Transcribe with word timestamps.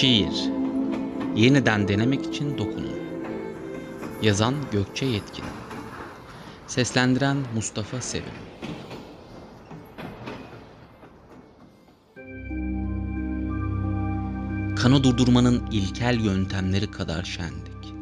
Şiir 0.00 0.50
Yeniden 1.34 1.88
denemek 1.88 2.26
için 2.26 2.58
dokunun. 2.58 2.96
Yazan 4.22 4.54
Gökçe 4.70 5.06
Yetkin 5.06 5.44
Seslendiren 6.66 7.36
Mustafa 7.54 8.00
Sevim 8.00 8.34
Kanı 14.76 15.04
durdurmanın 15.04 15.66
ilkel 15.70 16.20
yöntemleri 16.20 16.90
kadar 16.90 17.24
şendik. 17.24 17.94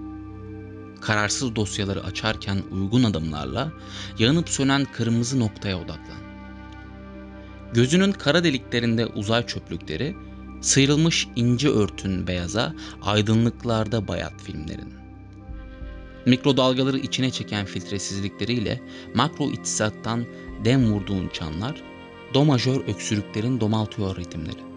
Kararsız 1.00 1.56
dosyaları 1.56 2.04
açarken 2.04 2.58
uygun 2.70 3.04
adımlarla 3.04 3.72
yanıp 4.18 4.48
sönen 4.48 4.84
kırmızı 4.84 5.40
noktaya 5.40 5.78
odaklan. 5.78 6.22
Gözünün 7.74 8.12
kara 8.12 8.44
deliklerinde 8.44 9.06
uzay 9.06 9.46
çöplükleri, 9.46 10.16
sıyrılmış 10.60 11.28
ince 11.36 11.68
örtün 11.68 12.26
beyaza, 12.26 12.74
aydınlıklarda 13.02 14.08
bayat 14.08 14.42
filmlerin. 14.42 14.94
Mikrodalgaları 16.26 16.98
içine 16.98 17.30
çeken 17.30 17.66
filtresizlikleriyle 17.66 18.80
makro 19.14 19.50
iktisattan 19.50 20.24
dem 20.64 20.92
vurduğun 20.92 21.28
çanlar, 21.28 21.82
do 22.34 22.44
majör 22.44 22.80
öksürüklerin 22.88 23.60
domaltıyor 23.60 24.16
ritimleri. 24.16 24.68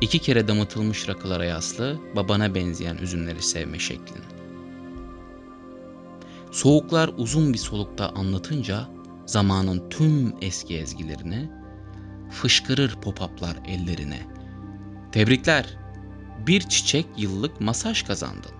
İki 0.00 0.18
kere 0.18 0.48
damıtılmış 0.48 1.08
rakılara 1.08 1.44
yaslı, 1.44 1.98
babana 2.16 2.54
benzeyen 2.54 2.96
üzümleri 2.96 3.42
sevme 3.42 3.78
şeklin. 3.78 4.22
Soğuklar 6.50 7.10
uzun 7.16 7.52
bir 7.52 7.58
solukta 7.58 8.08
anlatınca 8.08 8.88
zamanın 9.26 9.90
tüm 9.90 10.34
eski 10.40 10.76
ezgilerini 10.78 11.50
fışkırır 12.30 12.90
pop-up'lar 12.90 13.56
ellerine. 13.66 14.20
Tebrikler, 15.12 15.76
bir 16.46 16.60
çiçek 16.60 17.06
yıllık 17.16 17.60
masaj 17.60 18.02
kazandın. 18.02 18.52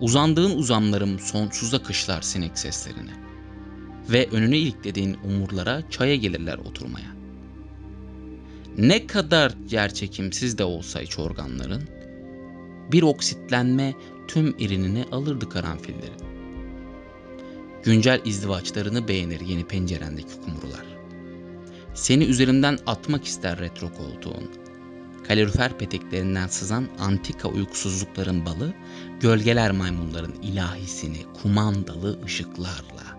Uzandığın 0.00 0.58
uzamlarım 0.58 1.18
sonsuza 1.18 1.82
kışlar 1.82 2.22
sinek 2.22 2.58
seslerini. 2.58 3.10
Ve 4.08 4.28
önüne 4.32 4.58
iliklediğin 4.58 5.16
umurlara 5.24 5.82
çaya 5.90 6.16
gelirler 6.16 6.58
oturmaya. 6.58 7.16
Ne 8.78 9.06
kadar 9.06 9.54
yerçekimsiz 9.70 10.58
de 10.58 10.64
olsa 10.64 11.00
iç 11.00 11.18
organların, 11.18 11.82
bir 12.92 13.02
oksitlenme 13.02 13.94
tüm 14.28 14.54
irinini 14.58 15.04
alırdı 15.12 15.48
karanfillerin. 15.48 16.26
Güncel 17.84 18.20
izdivaçlarını 18.24 19.08
beğenir 19.08 19.40
yeni 19.40 19.64
pencerendeki 19.64 20.40
kumrular. 20.44 20.95
Seni 21.96 22.24
üzerinden 22.24 22.78
atmak 22.86 23.24
ister 23.24 23.58
retro 23.58 23.92
koltuğun. 23.94 24.50
Kalorifer 25.28 25.78
peteklerinden 25.78 26.46
sızan 26.46 26.88
antika 26.98 27.48
uykusuzlukların 27.48 28.46
balı, 28.46 28.74
gölgeler 29.20 29.70
maymunların 29.70 30.34
ilahisini 30.42 31.18
kumandalı 31.42 32.24
ışıklarla. 32.24 33.16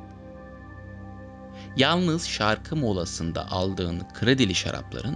Yalnız 1.77 2.27
şarkı 2.27 2.75
molasında 2.75 3.51
aldığın 3.51 4.01
kredili 4.13 4.55
şarapların 4.55 5.15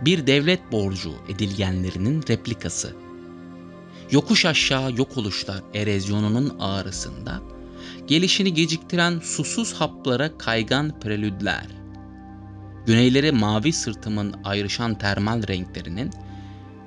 bir 0.00 0.26
devlet 0.26 0.72
borcu 0.72 1.12
edilgenlerinin 1.28 2.22
replikası. 2.28 2.96
Yokuş 4.10 4.44
aşağı 4.44 4.92
yok 4.92 5.16
oluşlar 5.16 5.62
erozyonunun 5.74 6.56
ağrısında, 6.60 7.40
gelişini 8.06 8.54
geciktiren 8.54 9.20
susuz 9.20 9.74
haplara 9.74 10.38
kaygan 10.38 11.00
prelüdler, 11.00 11.77
güneyleri 12.88 13.32
mavi 13.32 13.72
sırtımın 13.72 14.34
ayrışan 14.44 14.94
termal 14.94 15.48
renklerinin, 15.48 16.10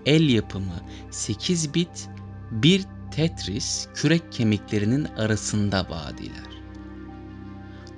el 0.06 0.30
yapımı 0.30 0.82
8 1.12 1.74
bit 1.74 2.10
bir 2.52 2.82
Tetris 3.12 3.88
kürek 3.96 4.32
kemiklerinin 4.32 5.06
arasında 5.18 5.88
vadiler. 5.90 6.52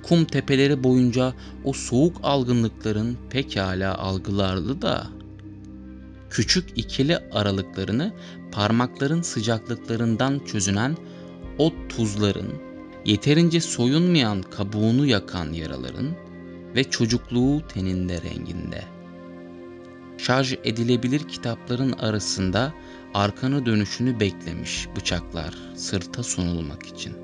Kum 0.03 0.25
tepeleri 0.25 0.83
boyunca 0.83 1.33
o 1.63 1.73
soğuk 1.73 2.17
algınlıkların 2.23 3.17
pekala 3.29 3.97
algılarlı 3.97 4.81
da 4.81 5.07
küçük 6.29 6.77
ikili 6.77 7.17
aralıklarını 7.17 8.13
parmakların 8.51 9.21
sıcaklıklarından 9.21 10.39
çözünen 10.39 10.97
o 11.57 11.73
tuzların, 11.89 12.53
yeterince 13.05 13.61
soyunmayan 13.61 14.41
kabuğunu 14.41 15.05
yakan 15.05 15.53
yaraların 15.53 16.22
ve 16.75 16.83
çocukluğu 16.83 17.67
teninde 17.67 18.21
renginde. 18.21 18.83
Şarj 20.17 20.53
edilebilir 20.63 21.27
kitapların 21.27 21.91
arasında 21.91 22.73
arkanı 23.13 23.65
dönüşünü 23.65 24.19
beklemiş 24.19 24.87
bıçaklar 24.95 25.53
sırta 25.75 26.23
sunulmak 26.23 26.85
için. 26.85 27.17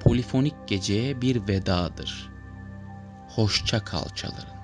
Polifonik 0.00 0.54
geceye 0.66 1.20
bir 1.20 1.48
vedadır. 1.48 2.30
Hoşça 3.28 3.84
kal 3.84 4.08
çalarız. 4.08 4.61